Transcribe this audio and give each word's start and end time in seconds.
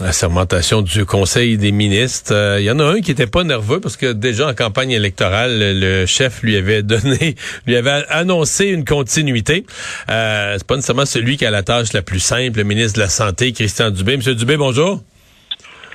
la 0.00 0.12
sermentation 0.12 0.82
du 0.82 1.04
Conseil 1.04 1.56
des 1.56 1.72
ministres. 1.72 2.34
Euh, 2.34 2.60
Il 2.60 2.64
y 2.64 2.70
en 2.70 2.78
a 2.80 2.84
un 2.84 3.00
qui 3.00 3.10
était 3.10 3.26
pas 3.26 3.44
nerveux 3.44 3.80
parce 3.80 3.96
que 3.96 4.12
déjà 4.12 4.48
en 4.48 4.54
campagne 4.54 4.90
électorale, 4.90 5.78
le 5.78 6.06
chef 6.06 6.42
lui 6.42 6.56
avait 6.56 6.82
donné, 6.94 7.36
lui 7.66 7.76
avait 7.76 8.04
annoncé 8.08 8.66
une 8.66 8.84
continuité. 8.84 9.64
Euh, 10.10 10.54
c'est 10.56 10.66
pas 10.66 10.76
nécessairement 10.76 11.06
celui 11.06 11.36
qui 11.36 11.46
a 11.46 11.50
la 11.50 11.62
tâche 11.62 11.92
la 11.92 12.02
plus 12.02 12.20
simple, 12.20 12.58
le 12.58 12.64
ministre 12.64 12.94
de 12.94 13.00
la 13.00 13.08
Santé, 13.08 13.52
Christian 13.52 13.90
Dubé. 13.90 14.16
Monsieur 14.16 14.34
Dubé, 14.34 14.56
bonjour. 14.56 15.02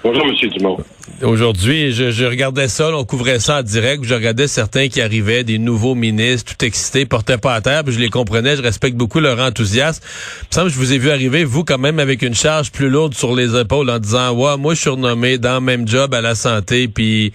Bonjour, 0.02 0.26
M. 0.26 0.50
Dumont. 0.52 0.78
Aujourd'hui, 1.22 1.92
je, 1.92 2.12
je, 2.12 2.24
regardais 2.24 2.70
ça, 2.70 2.96
on 2.96 3.04
couvrait 3.04 3.40
ça 3.40 3.60
en 3.60 3.64
direct, 3.64 4.06
je 4.06 4.14
regardais 4.14 4.48
certains 4.48 4.88
qui 4.88 5.02
arrivaient, 5.02 5.44
des 5.44 5.60
nouveaux 5.60 5.94
ministres, 5.94 6.56
tout 6.56 6.64
excités, 6.64 7.06
portaient 7.06 7.38
pas 7.38 7.54
à 7.54 7.60
terre, 7.60 7.84
puis 7.84 7.94
je 7.94 8.00
les 8.00 8.10
comprenais, 8.10 8.56
je 8.56 8.62
respecte 8.62 8.96
beaucoup 8.96 9.20
leur 9.20 9.40
enthousiasme. 9.40 10.02
Il 10.44 10.46
me 10.48 10.54
semble 10.54 10.68
que 10.68 10.74
je 10.74 10.80
vous 10.80 10.94
ai 10.94 10.98
vu 10.98 11.10
arriver, 11.10 11.44
vous, 11.44 11.66
quand 11.66 11.78
même, 11.78 12.00
avec 12.00 12.22
une 12.22 12.34
charge 12.34 12.72
plus 12.72 12.90
lourde 12.90 13.14
sur 13.14 13.36
les 13.36 13.60
épaules 13.60 13.90
en 13.90 14.00
disant, 14.00 14.34
ouais, 14.34 14.56
moi, 14.58 14.74
je 14.74 14.80
suis 14.80 14.90
renommé 14.90 15.38
dans 15.38 15.56
le 15.56 15.62
même 15.66 15.86
job 15.86 16.14
à 16.14 16.22
la 16.22 16.36
santé, 16.36 16.88
puis 16.88 17.34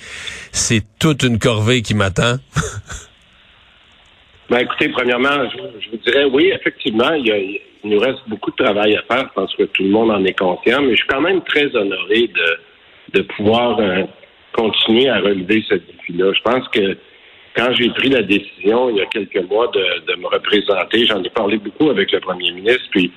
c'est 0.51 0.83
toute 0.98 1.23
une 1.23 1.39
corvée 1.39 1.83
qui 1.83 1.92
m'attend. 1.92 2.37
ben, 4.48 4.61
écoutez, 4.61 4.89
premièrement, 4.89 5.51
je, 5.51 5.59
je, 5.85 5.91
vous 5.91 5.98
dirais, 5.98 6.25
oui, 6.33 6.51
effectivement, 6.55 7.12
il, 7.12 7.27
y 7.27 7.31
a, 7.31 7.37
il, 7.84 7.90
nous 7.90 8.00
reste 8.00 8.22
beaucoup 8.28 8.50
de 8.50 8.64
travail 8.64 8.96
à 8.96 9.02
faire. 9.02 9.28
Je 9.28 9.34
pense 9.34 9.54
que 9.54 9.64
tout 9.64 9.82
le 9.82 9.90
monde 9.90 10.10
en 10.10 10.24
est 10.24 10.38
conscient, 10.38 10.82
mais 10.82 10.90
je 10.90 10.96
suis 10.96 11.08
quand 11.08 11.20
même 11.20 11.42
très 11.42 11.74
honoré 11.74 12.28
de, 12.28 13.18
de 13.18 13.22
pouvoir 13.22 13.78
euh, 13.78 14.04
continuer 14.52 15.08
à 15.08 15.20
relever 15.20 15.64
ce 15.68 15.74
défi-là. 15.74 16.33
Je 16.33 16.42
pense 16.42 16.67
que 16.68 16.96
quand 17.56 17.73
j'ai 17.74 17.89
pris 17.90 18.08
la 18.08 18.23
décision 18.23 18.90
il 18.90 18.96
y 18.96 19.00
a 19.00 19.06
quelques 19.06 19.48
mois 19.48 19.68
de, 19.68 20.12
de 20.12 20.20
me 20.20 20.27
représenter, 20.27 21.06
j'en 21.06 21.23
ai 21.23 21.30
parlé 21.30 21.58
beaucoup 21.58 21.90
avec 21.90 22.11
le 22.12 22.20
premier 22.20 22.50
ministre, 22.52 22.89
puis 22.90 23.12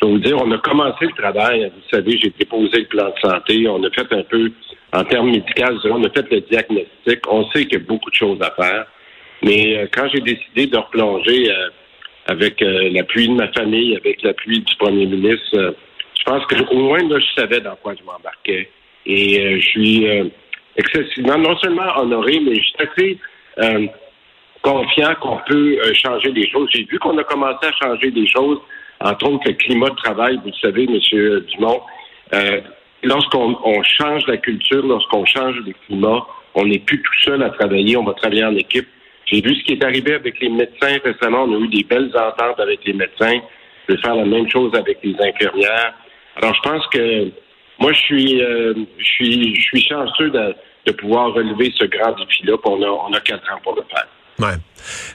je 0.00 0.06
vais 0.06 0.12
vous 0.12 0.18
dire, 0.18 0.36
on 0.36 0.50
a 0.50 0.58
commencé 0.58 1.06
le 1.06 1.12
travail. 1.12 1.64
Vous 1.74 1.88
savez, 1.90 2.18
j'ai 2.18 2.32
déposé 2.38 2.80
le 2.80 2.86
plan 2.86 3.06
de 3.06 3.30
santé. 3.30 3.66
On 3.66 3.82
a 3.82 3.90
fait 3.90 4.12
un 4.12 4.22
peu, 4.24 4.50
en 4.92 5.04
termes 5.04 5.30
médicaux, 5.30 5.72
on 5.84 6.04
a 6.04 6.10
fait 6.10 6.30
le 6.30 6.40
diagnostic. 6.42 7.20
On 7.28 7.48
sait 7.50 7.64
qu'il 7.64 7.78
y 7.78 7.82
a 7.82 7.84
beaucoup 7.84 8.10
de 8.10 8.14
choses 8.14 8.38
à 8.42 8.50
faire. 8.50 8.86
Mais 9.42 9.78
euh, 9.78 9.86
quand 9.94 10.08
j'ai 10.12 10.20
décidé 10.20 10.66
de 10.66 10.76
replonger 10.76 11.50
euh, 11.50 11.68
avec 12.26 12.60
euh, 12.60 12.90
l'appui 12.92 13.28
de 13.28 13.34
ma 13.34 13.48
famille, 13.48 13.96
avec 13.96 14.22
l'appui 14.22 14.60
du 14.60 14.76
premier 14.76 15.06
ministre, 15.06 15.46
euh, 15.54 15.72
je 16.18 16.24
pense 16.24 16.44
qu'au 16.46 16.76
moins 16.76 17.02
là, 17.08 17.18
je 17.18 17.40
savais 17.40 17.60
dans 17.60 17.76
quoi 17.76 17.94
je 17.98 18.04
m'embarquais. 18.04 18.68
Et 19.06 19.40
euh, 19.40 19.60
je 19.60 19.66
suis 19.66 20.06
excessivement, 20.76 21.38
non 21.38 21.56
seulement 21.58 21.96
honoré, 21.96 22.40
mais 22.40 22.56
je 22.56 22.62
suis 22.62 22.74
assez 22.78 23.90
confiant 24.62 25.14
qu'on 25.20 25.38
peut 25.48 25.78
changer 25.94 26.32
des 26.32 26.50
choses. 26.50 26.68
J'ai 26.74 26.84
vu 26.84 26.98
qu'on 26.98 27.16
a 27.16 27.24
commencé 27.24 27.66
à 27.66 27.72
changer 27.72 28.10
des 28.10 28.26
choses, 28.26 28.58
entre 29.00 29.30
autres 29.30 29.44
le 29.46 29.52
climat 29.52 29.90
de 29.90 29.94
travail, 29.94 30.36
vous 30.42 30.48
le 30.48 30.52
savez, 30.60 30.84
M. 30.84 31.40
Dumont. 31.54 31.80
lorsqu'on 33.04 33.56
on 33.64 33.82
change 33.84 34.26
la 34.26 34.38
culture, 34.38 34.84
lorsqu'on 34.84 35.24
change 35.24 35.56
le 35.64 35.72
climat, 35.86 36.26
on 36.54 36.66
n'est 36.66 36.80
plus 36.80 37.00
tout 37.00 37.22
seul 37.22 37.42
à 37.44 37.50
travailler, 37.50 37.96
on 37.96 38.04
va 38.04 38.14
travailler 38.14 38.44
en 38.44 38.56
équipe. 38.56 38.88
J'ai 39.26 39.40
vu 39.40 39.54
ce 39.56 39.64
qui 39.64 39.72
est 39.72 39.84
arrivé 39.84 40.14
avec 40.14 40.40
les 40.40 40.48
médecins 40.48 40.98
récemment. 41.04 41.44
On 41.44 41.54
a 41.54 41.58
eu 41.58 41.68
des 41.68 41.84
belles 41.84 42.12
ententes 42.16 42.60
avec 42.60 42.84
les 42.84 42.92
médecins. 42.92 43.40
Je 43.88 43.94
vais 43.94 44.00
faire 44.00 44.14
la 44.14 44.24
même 44.24 44.48
chose 44.48 44.72
avec 44.74 44.98
les 45.02 45.14
infirmières. 45.20 45.94
Alors, 46.36 46.54
je 46.54 46.60
pense 46.60 46.86
que 46.88 47.30
moi, 47.78 47.92
je 47.92 47.98
suis, 47.98 48.42
euh, 48.42 48.74
je 48.98 49.04
suis, 49.04 49.54
je 49.56 49.60
suis 49.62 49.82
chanceux 49.82 50.30
de, 50.30 50.54
de 50.86 50.92
pouvoir 50.92 51.32
relever 51.32 51.72
ce 51.76 51.84
grand 51.84 52.12
défi-là. 52.12 52.54
On 52.64 52.82
a, 52.82 52.88
on 52.88 53.12
a 53.12 53.20
quatre 53.20 53.52
ans 53.52 53.60
pour 53.62 53.74
le 53.74 53.82
faire. 53.90 54.06
Ouais. 54.38 54.48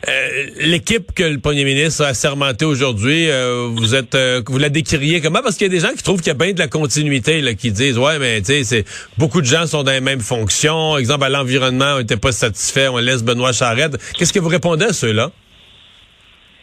Euh, 0.07 0.45
L'équipe 0.57 1.13
que 1.13 1.23
le 1.23 1.39
premier 1.39 1.63
ministre 1.63 2.03
a 2.03 2.07
assermenté 2.07 2.65
aujourd'hui, 2.65 3.29
euh, 3.29 3.67
vous 3.71 3.93
êtes, 3.93 4.15
euh, 4.15 4.41
vous 4.47 4.57
la 4.57 4.69
décririez 4.69 5.21
comment? 5.21 5.41
Parce 5.43 5.57
qu'il 5.57 5.67
y 5.67 5.69
a 5.69 5.73
des 5.73 5.79
gens 5.79 5.93
qui 5.95 6.01
trouvent 6.03 6.19
qu'il 6.21 6.29
y 6.29 6.35
a 6.35 6.37
bien 6.37 6.53
de 6.53 6.59
la 6.59 6.67
continuité, 6.67 7.39
là, 7.41 7.53
qui 7.53 7.71
disent 7.71 7.99
ouais, 7.99 8.17
mais 8.19 8.41
tu 8.41 8.63
sais, 8.63 8.83
beaucoup 9.17 9.41
de 9.41 9.45
gens 9.45 9.67
sont 9.67 9.83
dans 9.83 9.91
les 9.91 10.01
mêmes 10.01 10.21
fonctions. 10.21 10.97
Exemple 10.97 11.23
à 11.25 11.29
l'environnement, 11.29 11.93
on 11.95 11.99
n'était 11.99 12.17
pas 12.17 12.31
satisfait, 12.31 12.87
on 12.87 12.97
laisse 12.97 13.23
Benoît 13.23 13.53
Charette. 13.53 13.97
Qu'est-ce 14.17 14.33
que 14.33 14.39
vous 14.39 14.49
répondez 14.49 14.85
à 14.85 14.93
ceux-là? 14.93 15.31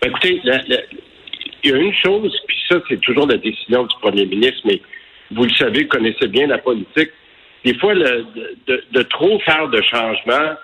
Ben, 0.02 0.10
Écoutez, 0.10 0.40
il 0.44 1.70
y 1.70 1.72
a 1.72 1.76
une 1.76 1.94
chose, 1.94 2.32
puis 2.46 2.56
ça, 2.68 2.76
c'est 2.88 3.00
toujours 3.00 3.28
la 3.28 3.36
décision 3.36 3.84
du 3.84 3.94
premier 4.00 4.26
ministre, 4.26 4.60
mais 4.64 4.80
vous 5.30 5.44
le 5.44 5.54
savez, 5.54 5.82
vous 5.82 5.88
connaissez 5.88 6.26
bien 6.26 6.48
la 6.48 6.58
politique. 6.58 7.10
Des 7.64 7.74
fois, 7.78 7.94
le, 7.94 8.24
de, 8.66 8.84
de 8.92 9.02
trop 9.02 9.38
faire 9.40 9.68
de 9.68 9.80
changements 9.82 10.54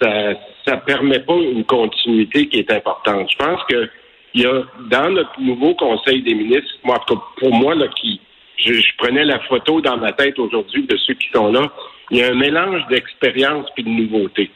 ça 0.00 0.34
ça 0.66 0.76
permet 0.76 1.20
pas 1.20 1.34
une 1.34 1.64
continuité 1.64 2.48
qui 2.48 2.58
est 2.58 2.70
importante. 2.70 3.30
Je 3.30 3.36
pense 3.36 3.62
que 3.68 3.88
il 4.34 4.42
y 4.42 4.46
a 4.46 4.62
dans 4.90 5.10
notre 5.10 5.40
nouveau 5.40 5.74
Conseil 5.74 6.22
des 6.22 6.34
ministres, 6.34 6.72
moi, 6.84 7.04
pour 7.38 7.52
moi, 7.52 7.74
là, 7.74 7.88
qui 7.88 8.20
je, 8.56 8.72
prenais 8.98 9.24
la 9.24 9.40
photo 9.40 9.80
dans 9.80 9.96
ma 9.96 10.12
tête 10.12 10.38
aujourd'hui 10.38 10.84
de 10.84 10.96
ceux 10.98 11.14
qui 11.14 11.28
sont 11.34 11.50
là, 11.50 11.62
il 12.10 12.18
y 12.18 12.22
a 12.22 12.28
un 12.28 12.34
mélange 12.34 12.86
d'expérience 12.88 13.66
et 13.76 13.82
de 13.82 13.88
nouveauté. 13.88 14.50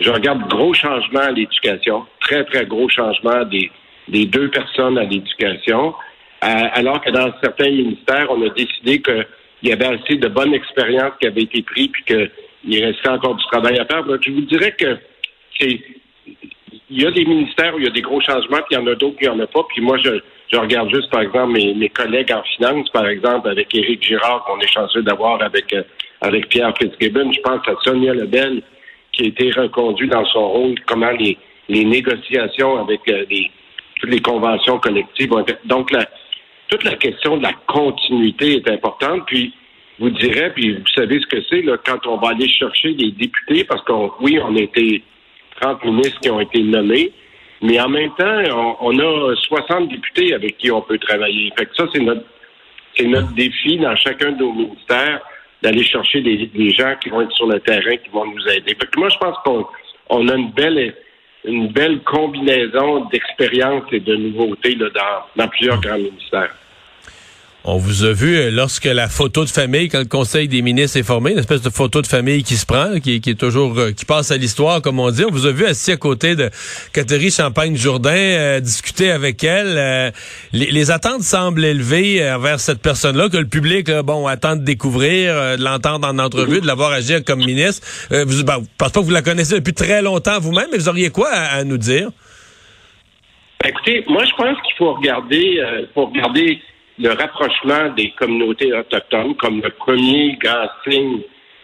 Je 0.00 0.10
regarde 0.10 0.48
gros 0.48 0.72
changements 0.74 1.20
à 1.20 1.30
l'éducation, 1.30 2.06
très, 2.20 2.44
très 2.44 2.66
gros 2.66 2.88
changements 2.88 3.44
des, 3.44 3.70
des 4.06 4.26
deux 4.26 4.48
personnes 4.48 4.96
à 4.96 5.04
l'éducation, 5.04 5.94
alors 6.40 7.00
que 7.00 7.10
dans 7.10 7.32
certains 7.42 7.70
ministères, 7.70 8.28
on 8.30 8.40
a 8.46 8.50
décidé 8.50 9.02
qu'il 9.02 9.26
y 9.64 9.72
avait 9.72 9.86
assez 9.86 10.16
de 10.16 10.28
bonnes 10.28 10.54
expériences 10.54 11.12
qui 11.20 11.26
avaient 11.26 11.42
été 11.42 11.62
prises 11.62 11.88
puis 11.88 12.04
que 12.04 12.30
il 12.64 12.84
restait 12.84 13.08
encore 13.08 13.34
du 13.34 13.44
travail 13.46 13.78
à 13.78 13.84
faire. 13.84 14.04
Donc, 14.04 14.20
je 14.22 14.30
vous 14.30 14.42
dirais 14.42 14.72
que 14.72 14.96
c'est 15.58 15.80
il 16.90 17.02
y 17.02 17.06
a 17.06 17.10
des 17.10 17.24
ministères 17.24 17.74
où 17.74 17.78
il 17.78 17.84
y 17.84 17.88
a 17.88 17.92
des 17.92 18.02
gros 18.02 18.20
changements, 18.20 18.58
puis 18.58 18.72
il 18.72 18.74
y 18.74 18.78
en 18.78 18.86
a 18.86 18.94
d'autres 18.94 19.18
qui 19.18 19.24
il 19.24 19.30
n'y 19.30 19.36
en 19.36 19.40
a 19.40 19.46
pas. 19.46 19.62
Puis 19.68 19.82
moi, 19.82 19.98
je, 19.98 20.56
regarde 20.56 20.92
juste, 20.94 21.10
par 21.10 21.20
exemple, 21.20 21.52
mes, 21.52 21.88
collègues 21.90 22.32
en 22.32 22.42
finance, 22.42 22.88
par 22.90 23.06
exemple, 23.06 23.48
avec 23.48 23.74
Éric 23.74 24.02
Girard, 24.02 24.44
qu'on 24.44 24.58
est 24.60 24.72
chanceux 24.72 25.02
d'avoir 25.02 25.42
avec, 25.42 25.72
euh, 25.72 25.82
avec 26.20 26.48
Pierre 26.48 26.72
Fitzgibbon. 26.78 27.30
Je 27.32 27.40
pense 27.40 27.60
à 27.68 27.74
Sonia 27.82 28.14
Lebel, 28.14 28.62
qui 29.12 29.24
a 29.24 29.26
été 29.26 29.50
reconduite 29.50 30.10
dans 30.10 30.24
son 30.26 30.48
rôle, 30.48 30.74
comment 30.86 31.10
les, 31.10 31.36
négociations 31.68 32.80
avec 32.80 33.00
euh, 33.08 33.26
les, 33.28 33.50
toutes 33.96 34.10
les 34.10 34.20
conventions 34.20 34.78
collectives. 34.78 35.30
Donc, 35.66 35.90
la, 35.90 36.06
toute 36.68 36.84
la 36.84 36.94
question 36.94 37.36
de 37.36 37.42
la 37.42 37.52
continuité 37.66 38.54
est 38.54 38.70
importante. 38.70 39.26
Puis, 39.26 39.52
vous 39.98 40.10
direz, 40.10 40.50
puis 40.50 40.74
vous 40.74 40.86
savez 40.94 41.20
ce 41.20 41.26
que 41.26 41.42
c'est, 41.50 41.62
là, 41.62 41.76
quand 41.84 42.06
on 42.06 42.16
va 42.18 42.30
aller 42.30 42.48
chercher 42.48 42.94
des 42.94 43.10
députés, 43.10 43.64
parce 43.64 43.82
qu'on, 43.82 44.12
oui, 44.20 44.38
on 44.40 44.54
a 44.56 44.60
été 44.60 45.02
30 45.60 45.84
ministres 45.84 46.20
qui 46.20 46.30
ont 46.30 46.40
été 46.40 46.62
nommés, 46.62 47.12
mais 47.60 47.80
en 47.80 47.88
même 47.88 48.10
temps, 48.16 48.76
on, 48.80 48.98
a 48.98 49.34
60 49.34 49.88
députés 49.88 50.34
avec 50.34 50.58
qui 50.58 50.70
on 50.70 50.80
peut 50.80 50.98
travailler. 50.98 51.52
Fait 51.58 51.66
que 51.66 51.74
ça, 51.74 51.84
c'est 51.92 52.00
notre, 52.00 52.22
c'est 52.96 53.06
notre 53.06 53.32
défi 53.34 53.78
dans 53.78 53.96
chacun 53.96 54.32
de 54.32 54.38
nos 54.38 54.52
ministères 54.52 55.20
d'aller 55.60 55.82
chercher 55.82 56.20
des, 56.20 56.70
gens 56.70 56.94
qui 57.02 57.08
vont 57.08 57.22
être 57.22 57.32
sur 57.32 57.48
le 57.48 57.58
terrain, 57.58 57.96
qui 57.96 58.10
vont 58.10 58.26
nous 58.26 58.48
aider. 58.48 58.76
Moi, 58.96 59.08
je 59.08 59.18
pense 59.18 59.36
qu'on 59.44 59.66
on 60.10 60.28
a 60.28 60.34
une 60.36 60.52
belle 60.52 60.94
une 61.44 61.68
belle 61.68 62.00
combinaison 62.00 63.04
d'expérience 63.06 63.84
et 63.92 64.00
de 64.00 64.14
nouveautés 64.16 64.74
là, 64.74 64.88
dans 65.36 65.48
plusieurs 65.48 65.80
grands 65.80 65.96
ministères. 65.96 66.54
On 67.64 67.76
vous 67.76 68.04
a 68.04 68.12
vu 68.12 68.36
euh, 68.36 68.50
lorsque 68.52 68.84
la 68.84 69.08
photo 69.08 69.44
de 69.44 69.50
famille, 69.50 69.88
quand 69.88 69.98
le 69.98 70.04
Conseil 70.04 70.46
des 70.46 70.62
ministres 70.62 70.96
est 70.96 71.02
formé, 71.02 71.32
une 71.32 71.38
espèce 71.38 71.60
de 71.60 71.70
photo 71.70 72.00
de 72.00 72.06
famille 72.06 72.44
qui 72.44 72.54
se 72.54 72.64
prend, 72.64 73.00
qui, 73.00 73.16
est 73.16 73.38
toujours, 73.38 73.76
euh, 73.76 73.90
qui 73.90 74.04
passe 74.04 74.30
à 74.30 74.36
l'histoire, 74.36 74.80
comme 74.80 75.00
on 75.00 75.10
dit. 75.10 75.24
On 75.24 75.30
vous 75.32 75.44
a 75.44 75.50
vu 75.50 75.66
assis 75.66 75.90
à 75.90 75.96
côté 75.96 76.36
de 76.36 76.50
Catherine 76.92 77.32
Champagne-Jourdain, 77.32 78.10
euh, 78.10 78.60
discuter 78.60 79.10
avec 79.10 79.42
elle. 79.42 80.12
les, 80.52 80.90
attentes 80.92 81.22
semblent 81.22 81.64
élevées 81.64 82.30
envers 82.30 82.60
cette 82.60 82.80
personne-là, 82.80 83.28
que 83.28 83.36
le 83.36 83.48
public, 83.48 83.90
bon, 84.04 84.28
attend 84.28 84.54
de 84.54 84.62
découvrir, 84.62 85.58
de 85.58 85.62
l'entendre 85.62 86.06
en 86.06 86.18
entrevue, 86.20 86.60
de 86.60 86.66
l'avoir 86.66 86.92
agir 86.92 87.24
comme 87.24 87.40
ministre. 87.40 87.86
vous, 88.10 88.44
ben, 88.44 88.62
pense 88.78 88.92
pas 88.92 89.00
que 89.00 89.04
vous 89.04 89.10
la 89.10 89.22
connaissez 89.22 89.56
depuis 89.56 89.74
très 89.74 90.00
longtemps 90.00 90.38
vous-même, 90.38 90.68
mais 90.70 90.78
vous 90.78 90.88
auriez 90.88 91.10
quoi 91.10 91.28
à, 91.30 91.64
nous 91.64 91.76
dire? 91.76 92.10
Ben, 93.60 93.70
écoutez, 93.70 94.04
moi, 94.08 94.24
je 94.24 94.32
pense 94.36 94.56
qu'il 94.62 94.76
faut 94.78 94.94
regarder, 94.94 95.60
faut 95.94 96.06
regarder 96.06 96.62
le 96.98 97.10
rapprochement 97.10 97.90
des 97.96 98.10
communautés 98.10 98.72
autochtones 98.72 99.34
comme 99.36 99.60
le 99.62 99.70
premier 99.70 100.36
grand 100.42 100.68
signe 100.86 101.20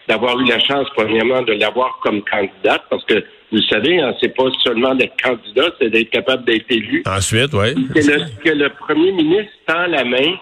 d'avoir 0.07 0.39
eu 0.39 0.45
la 0.45 0.59
chance, 0.59 0.87
premièrement, 0.95 1.41
de 1.41 1.53
l'avoir 1.53 1.99
comme 2.01 2.21
candidate, 2.23 2.83
parce 2.89 3.03
que 3.05 3.23
vous 3.51 3.61
savez, 3.69 3.99
hein, 3.99 4.13
c'est 4.21 4.35
pas 4.35 4.49
seulement 4.63 4.95
d'être 4.95 5.15
candidat, 5.21 5.69
c'est 5.79 5.89
d'être 5.89 6.09
capable 6.09 6.45
d'être 6.45 6.69
élu. 6.69 7.03
Ensuite, 7.05 7.53
oui. 7.53 7.75
C'est 7.95 8.41
que 8.43 8.49
le 8.49 8.69
premier 8.69 9.11
ministre 9.11 9.53
tend 9.65 9.87
la 9.87 10.03
main 10.03 10.35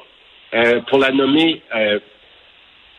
euh, 0.54 0.82
pour 0.82 1.00
la 1.00 1.12
nommer 1.12 1.62
euh, 1.76 2.00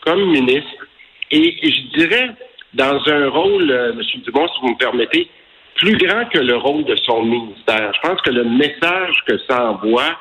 comme 0.00 0.31
ministre. 0.31 0.87
Et, 1.31 1.56
je 1.62 1.99
dirais, 1.99 2.31
dans 2.75 3.00
un 3.06 3.29
rôle, 3.29 3.70
euh, 3.70 3.93
M. 3.93 4.00
Dumont, 4.25 4.49
si 4.49 4.61
vous 4.62 4.70
me 4.70 4.79
permettez, 4.79 5.29
plus 5.76 5.97
grand 5.97 6.25
que 6.26 6.38
le 6.38 6.56
rôle 6.56 6.85
de 6.85 6.97
son 6.97 7.23
ministère. 7.25 7.93
Je 7.94 8.08
pense 8.08 8.20
que 8.23 8.31
le 8.31 8.44
message 8.44 9.14
que 9.26 9.38
ça 9.49 9.70
envoie, 9.70 10.17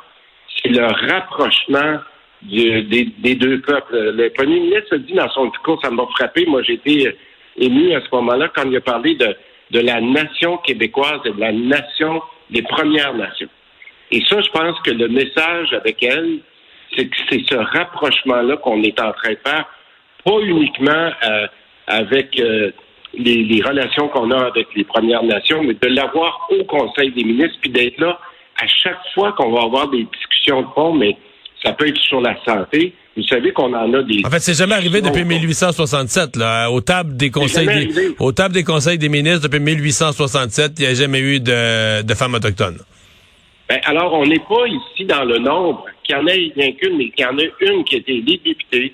le 0.69 0.85
rapprochement 1.11 1.99
des, 2.43 3.35
deux 3.35 3.61
peuples. 3.61 4.11
Le 4.11 4.29
premier 4.29 4.59
ministre 4.59 4.95
a 4.95 4.97
dit 4.97 5.13
dans 5.13 5.29
son 5.29 5.45
discours, 5.45 5.79
ça 5.83 5.89
m'a 5.89 6.05
frappé, 6.17 6.45
moi 6.45 6.61
été 6.67 7.15
ému 7.57 7.93
à 7.93 8.01
ce 8.01 8.07
moment-là 8.13 8.49
quand 8.53 8.63
il 8.69 8.75
a 8.75 8.81
parlé 8.81 9.15
de, 9.15 9.35
de 9.71 9.79
la 9.79 10.01
nation 10.01 10.57
québécoise 10.57 11.19
et 11.25 11.31
de 11.31 11.39
la 11.39 11.51
nation 11.51 12.21
des 12.49 12.61
Premières 12.63 13.13
Nations. 13.13 13.49
Et 14.11 14.21
ça, 14.29 14.41
je 14.41 14.49
pense 14.49 14.79
que 14.81 14.91
le 14.91 15.07
message 15.07 15.73
avec 15.73 16.03
elle, 16.03 16.39
c'est 16.95 17.07
que 17.07 17.15
c'est 17.29 17.43
ce 17.49 17.55
rapprochement-là 17.55 18.57
qu'on 18.57 18.83
est 18.83 18.99
en 18.99 19.11
train 19.13 19.31
de 19.31 19.39
faire, 19.45 19.65
pas 20.23 20.39
uniquement 20.39 21.11
euh, 21.23 21.47
avec 21.87 22.39
euh, 22.39 22.71
les, 23.13 23.43
les, 23.43 23.61
relations 23.61 24.07
qu'on 24.09 24.31
a 24.31 24.45
avec 24.45 24.67
les 24.75 24.83
Premières 24.83 25.23
Nations, 25.23 25.63
mais 25.63 25.73
de 25.73 25.87
l'avoir 25.87 26.47
au 26.51 26.63
Conseil 26.65 27.11
des 27.11 27.23
ministres, 27.23 27.57
puis 27.61 27.71
d'être 27.71 27.99
là 27.99 28.19
à 28.61 28.67
chaque 28.67 28.99
fois 29.13 29.31
qu'on 29.33 29.51
va 29.51 29.63
avoir 29.63 29.87
des 29.89 30.03
discussions 30.03 30.32
mais 30.95 31.17
ça 31.63 31.73
peut 31.73 31.87
être 31.87 31.97
sur 31.97 32.21
la 32.21 32.35
santé. 32.45 32.93
Vous 33.15 33.23
savez 33.23 33.51
qu'on 33.51 33.73
en 33.73 33.93
a 33.93 34.01
des. 34.03 34.21
En 34.25 34.29
fait, 34.29 34.39
c'est 34.39 34.57
jamais 34.57 34.73
arrivé 34.73 35.01
depuis 35.01 35.23
1867, 35.23 36.35
là, 36.35 36.69
aux 36.71 36.81
tables 36.81 37.15
des 37.15 37.29
conseils, 37.29 37.87
des, 37.87 38.15
aux 38.19 38.31
tables 38.31 38.55
des 38.55 38.63
conseils 38.63 38.97
des 38.97 39.09
ministres 39.09 39.47
depuis 39.47 39.59
1867, 39.59 40.73
il 40.79 40.81
n'y 40.81 40.91
a 40.91 40.93
jamais 40.95 41.19
eu 41.19 41.39
de, 41.39 42.01
de 42.01 42.13
femmes 42.15 42.33
autochtones. 42.33 42.79
Ben, 43.69 43.79
alors, 43.85 44.13
on 44.13 44.25
n'est 44.25 44.39
pas 44.39 44.67
ici 44.67 45.05
dans 45.05 45.23
le 45.23 45.37
nombre 45.37 45.85
qu'il 46.03 46.15
y 46.15 46.17
en 46.17 46.27
ait 46.27 46.51
rien 46.55 46.71
qu'une, 46.73 46.97
mais 46.97 47.09
qu'il 47.09 47.23
y 47.23 47.27
en 47.27 47.37
a 47.37 47.43
une 47.61 47.83
qui 47.83 47.95
a 47.95 47.97
été 47.99 48.21
députée, 48.21 48.93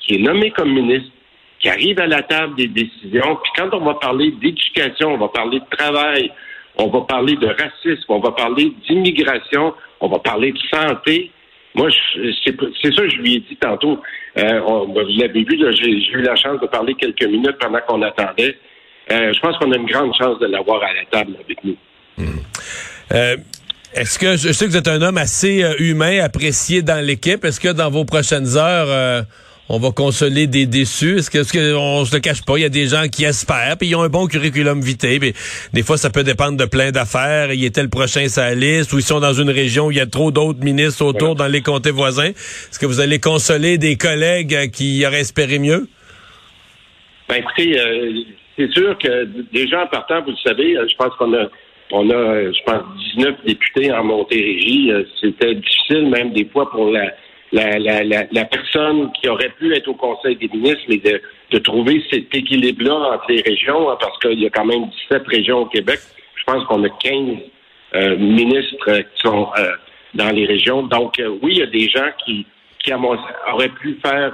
qui 0.00 0.14
est 0.14 0.18
nommée 0.18 0.50
comme 0.50 0.72
ministre, 0.72 1.10
qui 1.58 1.68
arrive 1.68 1.98
à 1.98 2.06
la 2.06 2.22
table 2.22 2.56
des 2.56 2.68
décisions. 2.68 3.36
Puis 3.42 3.52
quand 3.56 3.70
on 3.72 3.84
va 3.84 3.94
parler 3.94 4.32
d'éducation, 4.32 5.14
on 5.14 5.18
va 5.18 5.28
parler 5.28 5.60
de 5.60 5.76
travail, 5.76 6.30
on 6.78 6.88
va 6.88 7.00
parler 7.02 7.36
de 7.36 7.46
racisme, 7.46 8.04
on 8.08 8.20
va 8.20 8.32
parler 8.32 8.72
d'immigration, 8.88 9.74
on 10.00 10.08
va 10.08 10.18
parler 10.18 10.52
de 10.52 10.58
santé. 10.72 11.30
Moi, 11.74 11.88
c'est 12.44 12.94
ça 12.94 13.02
que 13.02 13.10
je 13.10 13.16
lui 13.16 13.34
ai 13.36 13.40
dit 13.40 13.56
tantôt. 13.56 13.98
Euh, 14.38 14.60
on, 14.66 14.86
vous 14.86 15.00
l'avez 15.18 15.44
vu, 15.44 15.58
j'ai 15.78 15.90
eu 15.90 16.22
la 16.22 16.36
chance 16.36 16.60
de 16.60 16.66
parler 16.66 16.94
quelques 16.94 17.24
minutes 17.24 17.56
pendant 17.60 17.80
qu'on 17.86 18.02
attendait. 18.02 18.56
Euh, 19.10 19.32
je 19.32 19.40
pense 19.40 19.56
qu'on 19.58 19.70
a 19.72 19.76
une 19.76 19.86
grande 19.86 20.12
chance 20.14 20.38
de 20.38 20.46
l'avoir 20.46 20.82
à 20.82 20.92
la 20.94 21.04
table 21.10 21.36
avec 21.42 21.62
nous. 21.64 21.76
Hmm. 22.18 22.38
Euh, 23.12 23.36
est-ce 23.94 24.18
que 24.18 24.36
je 24.36 24.52
sais 24.52 24.66
que 24.66 24.70
vous 24.70 24.76
êtes 24.76 24.88
un 24.88 25.00
homme 25.00 25.18
assez 25.18 25.64
humain, 25.78 26.20
apprécié 26.22 26.82
dans 26.82 27.04
l'équipe. 27.04 27.44
Est-ce 27.44 27.60
que 27.60 27.72
dans 27.72 27.90
vos 27.90 28.04
prochaines 28.04 28.56
heures, 28.56 29.24
on 29.68 29.78
va 29.78 29.90
consoler 29.90 30.46
des 30.46 30.66
déçus. 30.66 31.18
Est-ce 31.18 31.30
que, 31.30 31.38
est-ce 31.38 31.52
que 31.52 31.74
on 31.74 32.04
se 32.04 32.14
le 32.14 32.20
cache 32.20 32.44
pas, 32.44 32.56
il 32.56 32.62
y 32.62 32.64
a 32.64 32.70
des 32.70 32.86
gens 32.86 33.08
qui 33.08 33.24
espèrent, 33.24 33.76
puis 33.78 33.88
ils 33.88 33.96
ont 33.96 34.02
un 34.02 34.08
bon 34.08 34.26
curriculum 34.26 34.80
vitae, 34.80 35.18
puis 35.18 35.32
des 35.72 35.82
fois 35.82 35.96
ça 35.96 36.10
peut 36.10 36.22
dépendre 36.22 36.56
de 36.56 36.64
plein 36.64 36.92
d'affaires. 36.92 37.52
Il 37.52 37.64
était 37.64 37.82
le 37.82 37.88
prochain 37.88 38.28
sa 38.28 38.54
liste, 38.54 38.92
ou 38.92 38.98
ils 38.98 39.04
sont 39.04 39.20
dans 39.20 39.32
une 39.32 39.50
région 39.50 39.86
où 39.86 39.90
il 39.90 39.96
y 39.96 40.00
a 40.00 40.06
trop 40.06 40.30
d'autres 40.30 40.60
ministres 40.60 41.04
autour 41.04 41.34
dans 41.34 41.48
les 41.48 41.62
comtés 41.62 41.90
voisins. 41.90 42.30
Est-ce 42.30 42.78
que 42.78 42.86
vous 42.86 43.00
allez 43.00 43.18
consoler 43.18 43.78
des 43.78 43.96
collègues 43.96 44.54
euh, 44.54 44.66
qui 44.68 45.04
auraient 45.06 45.20
espéré 45.20 45.58
mieux? 45.58 45.88
Ben 47.28 47.36
écoutez, 47.36 47.78
euh, 47.78 48.12
c'est 48.56 48.70
sûr 48.70 48.96
que 48.98 49.24
déjà 49.52 49.82
en 49.82 49.86
partant, 49.88 50.22
vous 50.22 50.30
le 50.30 50.36
savez, 50.48 50.76
euh, 50.76 50.86
je 50.88 50.94
pense 50.96 51.14
qu'on 51.18 51.34
a 51.34 51.48
on 51.92 52.10
a, 52.10 52.42
je 52.52 52.62
pense, 52.66 52.82
19 53.16 53.36
députés 53.46 53.92
en 53.92 54.02
Montérégie. 54.02 54.90
C'était 55.20 55.54
difficile 55.54 56.10
même 56.10 56.32
des 56.32 56.44
fois 56.46 56.68
pour 56.68 56.90
la 56.90 57.12
la, 57.52 57.78
la, 57.78 58.02
la, 58.30 58.44
personne 58.44 59.10
qui 59.12 59.28
aurait 59.28 59.52
pu 59.58 59.74
être 59.74 59.88
au 59.88 59.94
Conseil 59.94 60.36
des 60.36 60.48
ministres, 60.48 60.82
mais 60.88 60.98
de, 60.98 61.20
de 61.50 61.58
trouver 61.58 62.02
cet 62.10 62.34
équilibre-là 62.34 63.14
entre 63.14 63.26
les 63.28 63.40
régions, 63.40 63.90
hein, 63.90 63.96
parce 64.00 64.18
qu'il 64.18 64.40
y 64.40 64.46
a 64.46 64.50
quand 64.50 64.64
même 64.64 64.88
17 65.10 65.22
régions 65.28 65.58
au 65.60 65.66
Québec. 65.66 66.00
Je 66.34 66.44
pense 66.44 66.64
qu'on 66.64 66.82
a 66.84 66.88
15 66.88 67.38
euh, 67.94 68.16
ministres 68.16 68.98
qui 68.98 69.22
sont 69.22 69.48
euh, 69.58 69.72
dans 70.14 70.30
les 70.30 70.46
régions. 70.46 70.82
Donc, 70.82 71.18
euh, 71.20 71.38
oui, 71.42 71.52
il 71.52 71.58
y 71.58 71.62
a 71.62 71.66
des 71.66 71.88
gens 71.88 72.10
qui, 72.24 72.46
qui 72.80 72.92
auraient 72.92 73.68
pu 73.80 73.98
faire 74.04 74.32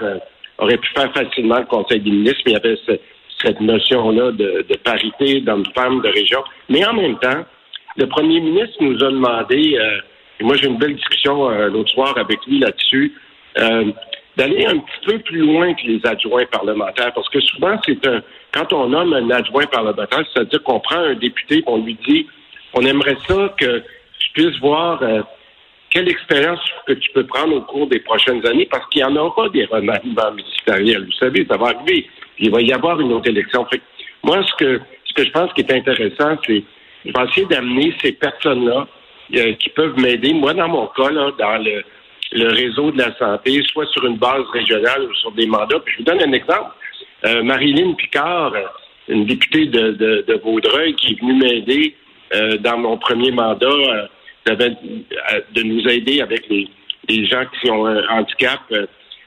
auraient 0.59 0.79
pu 0.79 0.89
faire 0.95 1.13
facilement 1.13 1.59
le 1.59 1.65
Conseil 1.65 2.01
des 2.01 2.11
ministres, 2.11 2.43
mais 2.47 2.53
il 2.53 2.55
y 2.55 2.57
avait 2.57 2.79
cette 3.43 3.61
notion-là 3.61 4.31
de, 4.33 4.65
de 4.69 4.77
parité 4.77 5.41
d'hommes-femmes 5.41 6.01
de 6.03 6.09
région. 6.09 6.43
Mais 6.69 6.85
en 6.87 6.93
même 6.93 7.19
temps, 7.19 7.45
le 7.97 8.07
premier 8.07 8.41
ministre 8.41 8.77
nous 8.81 9.03
a 9.03 9.11
demandé 9.11 9.77
moi, 10.41 10.57
j'ai 10.57 10.67
une 10.67 10.79
belle 10.79 10.97
discussion 10.97 11.51
euh, 11.51 11.69
l'autre 11.69 11.91
soir 11.91 12.17
avec 12.17 12.45
lui 12.47 12.59
là-dessus, 12.59 13.13
euh, 13.59 13.93
d'aller 14.37 14.67
un 14.67 14.79
petit 14.79 15.07
peu 15.07 15.19
plus 15.19 15.41
loin 15.41 15.75
que 15.75 15.87
les 15.87 16.01
adjoints 16.05 16.47
parlementaires, 16.47 17.13
parce 17.13 17.29
que 17.29 17.41
souvent, 17.41 17.79
c'est 17.85 18.07
un 18.07 18.23
quand 18.53 18.73
on 18.73 18.89
nomme 18.89 19.15
un 19.15 19.31
adjoint 19.31 19.67
parlementaire, 19.67 20.25
c'est-à-dire 20.33 20.63
qu'on 20.63 20.81
prend 20.81 20.99
un 20.99 21.15
député 21.15 21.59
et 21.59 21.65
on 21.67 21.83
lui 21.83 21.97
dit 22.07 22.27
on 22.75 22.83
aimerait 22.83 23.17
ça 23.27 23.55
que 23.59 23.83
tu 24.19 24.31
puisses 24.35 24.59
voir 24.61 25.03
euh, 25.03 25.23
quelle 25.91 26.09
expérience 26.09 26.61
que 26.87 26.93
tu 26.95 27.11
peux 27.13 27.27
prendre 27.27 27.57
au 27.57 27.61
cours 27.63 27.87
des 27.87 28.01
prochaines 28.01 28.47
années, 28.47 28.67
parce 28.71 28.87
qu'il 28.89 29.03
n'y 29.03 29.09
en 29.09 29.17
aura 29.17 29.49
des 29.51 29.65
remaniements 29.67 30.33
ministériels. 30.33 31.05
Vous 31.05 31.13
savez, 31.13 31.47
ça 31.49 31.57
va 31.57 31.69
arriver. 31.69 32.09
il 32.39 32.51
va 32.51 32.61
y 32.61 32.73
avoir 32.73 33.01
une 33.01 33.13
autre 33.13 33.29
élection. 33.29 33.67
moi, 34.23 34.43
ce 34.43 34.65
que 34.65 34.81
ce 35.05 35.13
que 35.15 35.25
je 35.25 35.31
pense 35.31 35.53
qui 35.53 35.61
est 35.61 35.73
intéressant, 35.73 36.37
c'est 36.47 36.63
je 37.05 37.41
vais 37.41 37.47
d'amener 37.47 37.95
ces 38.01 38.13
personnes-là 38.13 38.87
euh, 39.35 39.53
qui 39.55 39.69
peuvent 39.71 39.99
m'aider. 39.99 40.33
Moi, 40.33 40.55
dans 40.55 40.69
mon 40.69 40.87
cas, 40.89 41.11
là, 41.11 41.31
dans 41.39 41.63
le, 41.63 41.83
réseau 42.49 42.91
de 42.91 42.99
la 42.99 43.15
santé, 43.19 43.63
soit 43.73 43.87
sur 43.89 44.05
une 44.07 44.17
base 44.17 44.45
régionale 44.53 45.03
ou 45.03 45.15
sur 45.15 45.33
des 45.33 45.47
mandats. 45.47 45.81
Puis 45.81 45.95
je 45.95 45.99
vous 45.99 46.05
donne 46.05 46.23
un 46.23 46.33
exemple. 46.33 46.71
Euh, 47.27 47.43
Marilyn 47.43 47.93
Picard, 47.93 48.53
une 49.09 49.27
députée 49.27 49.67
de, 49.67 49.91
de, 50.27 50.41
Vaudreuil, 50.43 50.95
qui 50.95 51.13
est 51.13 51.21
venue 51.21 51.35
m'aider 51.35 51.95
euh, 52.35 52.57
dans 52.59 52.79
mon 52.79 52.97
premier 52.97 53.31
mandat, 53.31 53.67
euh, 53.67 54.07
de 54.49 55.63
nous 55.63 55.87
aider 55.89 56.21
avec 56.21 56.49
les, 56.49 56.69
les 57.09 57.27
gens 57.27 57.45
qui 57.61 57.71
ont 57.71 57.87
un 57.87 58.07
handicap. 58.09 58.61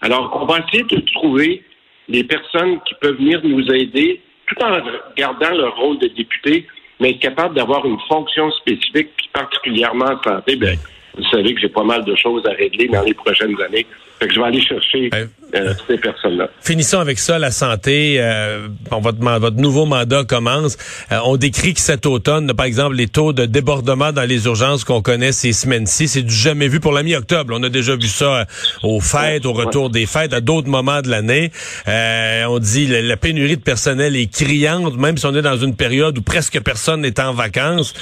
Alors, 0.02 0.38
on 0.42 0.46
va 0.46 0.60
essayer 0.60 0.84
de 0.84 1.00
trouver 1.14 1.64
les 2.08 2.24
personnes 2.24 2.80
qui 2.82 2.96
peuvent 3.02 3.18
venir 3.18 3.40
nous 3.44 3.66
aider 3.72 4.22
tout 4.48 4.64
en 4.64 4.78
gardant 5.18 5.52
leur 5.52 5.76
rôle 5.78 6.00
de 6.00 6.08
député 6.08 6.68
mais 7.00 7.12
être 7.12 7.20
capable 7.20 7.56
d'avoir 7.56 7.86
une 7.86 8.00
fonction 8.08 8.52
spécifique, 8.52 9.10
puis 9.18 9.30
particulièrement 9.34 10.06
en 10.06 10.24
santé, 10.24 10.56
ben, 10.56 10.78
vous 11.18 11.24
savez 11.30 11.54
que 11.54 11.62
j'ai 11.62 11.70
pas 11.70 11.84
mal 11.84 12.04
de 12.04 12.16
choses 12.16 12.46
à 12.46 12.52
régler 12.52 12.88
dans 12.88 13.02
les 13.02 13.14
prochaines 13.14 13.56
années. 13.62 13.86
Fait 14.26 14.30
que 14.30 14.34
je 14.34 14.40
vais 14.40 14.48
aller 14.48 14.62
chercher 14.62 15.10
euh, 15.54 15.74
ces 15.88 15.98
personnes-là. 15.98 16.50
Finissons 16.60 17.00
avec 17.00 17.20
ça, 17.20 17.38
la 17.38 17.52
santé. 17.52 18.16
Euh, 18.18 18.70
votre, 18.90 19.20
votre 19.20 19.58
nouveau 19.58 19.86
mandat 19.86 20.24
commence. 20.24 20.78
Euh, 21.12 21.20
on 21.26 21.38
décrit 21.38 21.76
que 21.76 21.80
cet 21.80 22.08
automne, 22.08 22.52
par 22.54 22.66
exemple, 22.66 22.96
les 22.96 23.08
taux 23.08 23.34
de 23.34 23.46
débordement 23.46 24.12
dans 24.12 24.28
les 24.28 24.48
urgences 24.48 24.84
qu'on 24.84 25.04
connaît 25.04 25.32
ces 25.32 25.54
semaines-ci, 25.54 26.08
c'est 26.08 26.24
du 26.24 26.34
jamais 26.34 26.68
vu 26.68 26.80
pour 26.80 26.92
la 26.92 27.04
mi-octobre. 27.04 27.54
On 27.56 27.62
a 27.62 27.70
déjà 27.70 27.96
vu 27.96 28.08
ça 28.08 28.48
aux 28.82 29.00
fêtes, 29.00 29.46
au 29.46 29.54
retour 29.54 29.92
des 29.92 30.08
fêtes, 30.08 30.34
à 30.34 30.42
d'autres 30.42 30.70
moments 30.70 31.04
de 31.04 31.10
l'année. 31.12 31.52
on 31.86 32.58
dit 32.58 32.88
la, 32.88 33.04
la 33.04 33.18
pénurie 33.18 33.58
de 33.58 33.62
personnel 33.62 34.16
est 34.16 34.34
criante, 34.34 34.98
même 34.98 35.20
si 35.20 35.28
on 35.28 35.36
est 35.36 35.44
dans 35.44 35.58
une 35.58 35.76
période 35.76 36.18
où 36.18 36.24
presque 36.24 36.60
personne 36.62 37.02
n'est 37.02 37.20
en 37.20 37.34
vacances. 37.34 37.94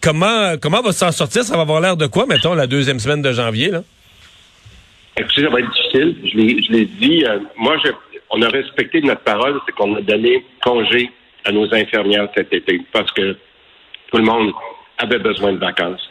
comment 0.00 0.56
comment 0.58 0.80
va 0.80 0.92
s'en 0.92 1.12
sortir? 1.12 1.44
Ça 1.44 1.56
va 1.56 1.62
avoir 1.62 1.82
l'air 1.82 1.98
de 1.98 2.06
quoi, 2.06 2.24
mettons, 2.26 2.54
la 2.54 2.66
deuxième 2.66 3.00
semaine 3.00 3.20
de 3.20 3.32
janvier, 3.32 3.68
là? 3.68 3.82
Écoutez, 5.16 5.42
ça 5.42 5.50
va 5.50 5.60
être 5.60 5.70
difficile. 5.70 6.16
Je 6.24 6.72
l'ai 6.72 6.84
dit. 6.86 7.24
Euh, 7.24 7.38
moi, 7.56 7.76
je, 7.84 7.90
on 8.30 8.40
a 8.42 8.48
respecté 8.48 9.00
notre 9.02 9.22
parole, 9.22 9.60
c'est 9.66 9.72
qu'on 9.72 9.94
a 9.94 10.00
donné 10.00 10.44
congé 10.62 11.10
à 11.44 11.52
nos 11.52 11.72
infirmières 11.74 12.28
cet 12.34 12.52
été. 12.52 12.80
Parce 12.92 13.10
que 13.12 13.36
tout 14.10 14.18
le 14.18 14.24
monde 14.24 14.52
avait 14.98 15.18
besoin 15.18 15.52
de 15.52 15.58
vacances. 15.58 16.08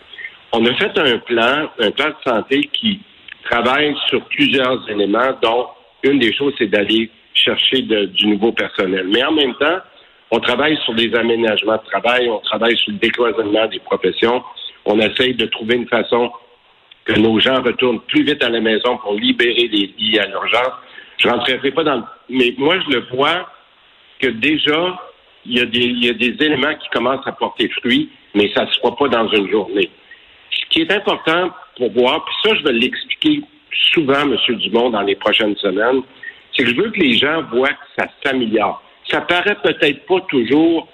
On 0.51 0.65
a 0.65 0.73
fait 0.75 0.97
un 0.97 1.17
plan, 1.19 1.69
un 1.79 1.91
plan 1.91 2.09
de 2.09 2.29
santé 2.29 2.69
qui 2.73 2.99
travaille 3.49 3.95
sur 4.07 4.23
plusieurs 4.25 4.87
éléments, 4.89 5.31
dont 5.41 5.67
une 6.03 6.19
des 6.19 6.33
choses, 6.33 6.53
c'est 6.57 6.67
d'aller 6.67 7.09
chercher 7.33 7.81
du 7.81 8.27
nouveau 8.27 8.51
personnel. 8.51 9.07
Mais 9.07 9.23
en 9.23 9.31
même 9.31 9.55
temps, 9.55 9.79
on 10.31 10.39
travaille 10.39 10.77
sur 10.85 10.93
des 10.93 11.13
aménagements 11.15 11.77
de 11.77 11.89
travail, 11.89 12.29
on 12.29 12.39
travaille 12.39 12.77
sur 12.77 12.91
le 12.91 12.99
décloisonnement 12.99 13.67
des 13.67 13.79
professions. 13.79 14.43
On 14.85 14.99
essaye 14.99 15.33
de 15.33 15.45
trouver 15.45 15.75
une 15.75 15.87
façon 15.87 16.31
que 17.05 17.13
nos 17.13 17.39
gens 17.39 17.61
retournent 17.61 18.01
plus 18.01 18.23
vite 18.23 18.43
à 18.43 18.49
la 18.49 18.61
maison 18.61 18.97
pour 18.97 19.13
libérer 19.13 19.67
des 19.67 19.93
lits 19.97 20.19
à 20.19 20.27
l'urgence. 20.27 20.73
Je 21.17 21.27
rentrerai 21.27 21.71
pas 21.71 21.83
dans 21.83 21.95
le... 21.95 22.03
Mais 22.29 22.53
moi, 22.57 22.75
je 22.79 22.95
le 22.95 23.05
vois 23.13 23.49
que 24.19 24.27
déjà, 24.27 24.99
il 25.45 25.57
y, 25.57 25.61
a 25.61 25.65
des, 25.65 25.87
y 25.87 26.09
a 26.09 26.13
des 26.13 26.45
éléments 26.45 26.75
qui 26.75 26.89
commencent 26.89 27.25
à 27.25 27.31
porter 27.31 27.69
fruit, 27.79 28.09
mais 28.35 28.51
ça 28.53 28.65
ne 28.65 28.71
se 28.71 28.79
voit 28.81 28.95
pas 28.95 29.07
dans 29.07 29.27
une 29.29 29.49
journée. 29.49 29.89
Ce 30.51 30.65
qui 30.69 30.81
est 30.81 30.91
important 30.91 31.51
pour 31.77 31.91
voir, 31.91 32.23
puis 32.25 32.35
ça, 32.43 32.55
je 32.55 32.63
vais 32.63 32.73
l'expliquer 32.73 33.41
souvent, 33.93 34.21
M. 34.21 34.37
Dumont, 34.57 34.89
dans 34.89 35.01
les 35.01 35.15
prochaines 35.15 35.55
semaines, 35.57 36.01
c'est 36.53 36.63
que 36.63 36.69
je 36.69 36.75
veux 36.75 36.91
que 36.91 36.99
les 36.99 37.13
gens 37.13 37.43
voient 37.51 37.69
que 37.69 37.85
ça 37.97 38.07
s'améliore. 38.23 38.81
Ça 39.09 39.21
paraît 39.21 39.57
peut-être 39.63 40.05
pas 40.05 40.21
toujours 40.29 40.87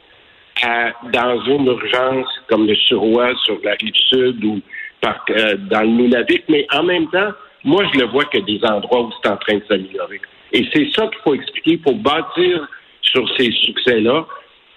dans 1.14 1.42
une 1.46 1.68
urgence 1.68 2.28
comme 2.48 2.68
le 2.68 2.76
Suroît 2.76 3.34
sur 3.46 3.60
la 3.64 3.74
rive 3.74 3.94
sud 4.10 4.44
ou 4.44 4.62
euh, 5.06 5.56
dans 5.70 5.82
le 5.82 5.88
Nunavik, 5.88 6.44
mais 6.50 6.66
en 6.74 6.84
même 6.84 7.08
temps, 7.10 7.32
moi, 7.64 7.84
je 7.94 8.00
le 8.00 8.06
vois 8.06 8.26
que 8.26 8.38
des 8.40 8.60
endroits 8.64 9.02
où 9.02 9.12
c'est 9.22 9.30
en 9.30 9.38
train 9.38 9.58
de 9.58 9.64
s'améliorer. 9.68 10.22
Et 10.54 10.66
c'est 10.74 10.90
ça 10.94 11.08
qu'il 11.08 11.20
faut 11.24 11.34
expliquer 11.34 11.78
pour 11.78 11.96
bâtir 11.96 12.68
sur 13.02 13.28
ces 13.38 13.52
succès-là 13.52 14.26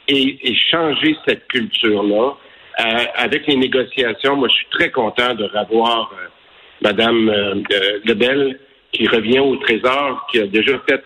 et, 0.09 0.55
changer 0.71 1.17
cette 1.27 1.47
culture-là. 1.49 2.35
Euh, 2.81 3.05
avec 3.17 3.47
les 3.47 3.57
négociations, 3.57 4.37
moi, 4.37 4.49
je 4.49 4.55
suis 4.55 4.67
très 4.71 4.91
content 4.91 5.35
de 5.35 5.45
revoir 5.45 6.13
euh, 6.15 6.29
Mme 6.83 7.29
euh, 7.29 8.01
Lebel 8.05 8.59
qui 8.93 9.07
revient 9.07 9.41
au 9.41 9.57
Trésor, 9.57 10.27
qui 10.33 10.41
a 10.41 10.47
déjà 10.47 10.79
fait 10.89 11.05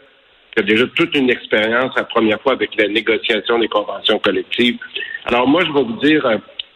qui 0.57 0.63
a 0.63 0.67
déjà 0.67 0.87
toute 0.95 1.15
une 1.17 1.31
expérience 1.31 1.93
la 1.97 2.05
première 2.05 2.41
fois 2.41 2.53
avec 2.53 2.71
la 2.77 2.87
négociation 2.87 3.59
des 3.59 3.67
conventions 3.67 4.21
collectives. 4.21 4.79
Alors 5.25 5.49
moi, 5.49 5.63
je 5.67 5.73
vais 5.73 5.83
vous 5.83 5.99
dire, 6.01 6.25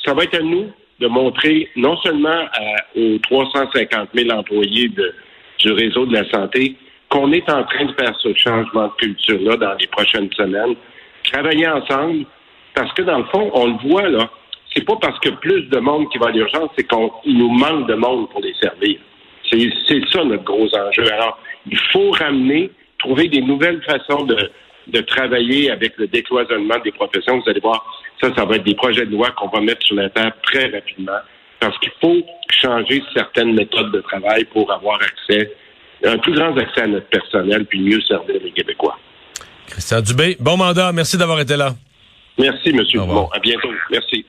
ça 0.04 0.14
va 0.14 0.24
être 0.24 0.34
à 0.34 0.42
nous 0.42 0.72
de 1.00 1.06
montrer 1.06 1.68
non 1.76 1.96
seulement 1.98 2.46
aux 2.96 3.18
350 3.18 4.08
000 4.14 4.30
employés 4.30 4.88
du 5.58 5.72
réseau 5.72 6.06
de 6.06 6.14
la 6.14 6.28
santé 6.30 6.76
qu'on 7.08 7.32
est 7.32 7.48
en 7.50 7.64
train 7.64 7.86
de 7.86 7.92
faire 7.92 8.14
ce 8.18 8.34
changement 8.34 8.88
de 8.88 8.92
culture-là 8.98 9.56
dans 9.56 9.74
les 9.74 9.86
prochaines 9.86 10.30
semaines, 10.32 10.74
travailler 11.24 11.66
ensemble, 11.68 12.26
parce 12.74 12.92
que 12.92 13.02
dans 13.02 13.18
le 13.18 13.24
fond, 13.24 13.50
on 13.54 13.66
le 13.66 13.88
voit 13.88 14.08
là, 14.08 14.28
c'est 14.74 14.84
pas 14.84 14.96
parce 15.00 15.18
que 15.20 15.30
plus 15.30 15.62
de 15.62 15.78
monde 15.78 16.10
qui 16.10 16.18
va 16.18 16.26
à 16.26 16.30
l'urgence, 16.30 16.70
c'est 16.76 16.86
qu'il 16.86 17.38
nous 17.38 17.50
manque 17.50 17.88
de 17.88 17.94
monde 17.94 18.28
pour 18.30 18.40
les 18.40 18.54
servir. 18.54 18.98
C'est 19.50 20.02
ça 20.12 20.24
notre 20.24 20.44
gros 20.44 20.68
enjeu. 20.74 21.10
Alors, 21.10 21.38
il 21.66 21.78
faut 21.92 22.10
ramener, 22.10 22.70
trouver 22.98 23.28
des 23.28 23.40
nouvelles 23.40 23.82
façons 23.82 24.24
de, 24.24 24.36
de 24.88 25.00
travailler 25.00 25.70
avec 25.70 25.96
le 25.98 26.06
décloisonnement 26.06 26.78
des 26.84 26.92
professions. 26.92 27.38
Vous 27.40 27.50
allez 27.50 27.60
voir, 27.60 27.84
ça, 28.20 28.34
ça 28.34 28.44
va 28.44 28.56
être 28.56 28.64
des 28.64 28.74
projets 28.74 29.06
de 29.06 29.12
loi 29.12 29.30
qu'on 29.32 29.48
va 29.48 29.60
mettre 29.60 29.84
sur 29.86 29.96
la 29.96 30.08
table 30.10 30.34
très 30.42 30.66
rapidement 30.66 31.18
parce 31.60 31.76
qu'il 31.78 31.92
faut 32.00 32.22
changer 32.50 33.02
certaines 33.14 33.54
méthodes 33.54 33.92
de 33.92 34.00
travail 34.00 34.44
pour 34.44 34.70
avoir 34.72 35.00
accès, 35.02 35.52
un 36.04 36.18
plus 36.18 36.32
grand 36.32 36.56
accès 36.56 36.82
à 36.82 36.86
notre 36.86 37.08
personnel 37.08 37.66
puis 37.66 37.80
mieux 37.80 38.00
servir 38.02 38.36
les 38.42 38.52
Québécois. 38.52 38.98
Christian 39.66 40.00
Dubé, 40.00 40.36
bon 40.40 40.56
mandat. 40.56 40.92
Merci 40.92 41.18
d'avoir 41.18 41.40
été 41.40 41.56
là. 41.56 41.74
Merci, 42.38 42.70
M. 42.70 42.82
Dumont. 42.84 43.28
À 43.32 43.38
bientôt. 43.40 43.70
Merci. 43.90 44.24